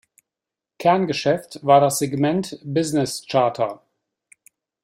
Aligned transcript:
Kerngeschäft 0.79 1.63
war 1.63 1.79
das 1.79 1.99
Segment 1.99 2.57
Business-Charter. 2.63 3.83